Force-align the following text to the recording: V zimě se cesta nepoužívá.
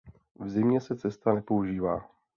V 0.39 0.49
zimě 0.49 0.81
se 0.81 0.95
cesta 0.95 1.33
nepoužívá. 1.33 2.09